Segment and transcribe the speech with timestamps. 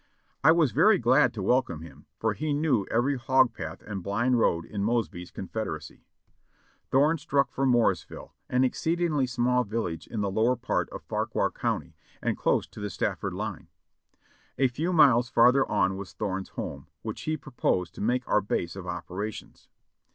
[0.43, 4.39] I was very glad to welcome him, for he knew every hog path and blind
[4.39, 6.07] road in Mosby's Confederacy.
[6.89, 11.95] Thorne struck for Morrisville, an exceedingly small village in the lower part of Fauquier County,
[12.19, 13.67] and close to the Staft'ord line.
[14.57, 18.75] A few miles farther on was Thome's home, which he proposed to make our base
[18.75, 19.69] of operations.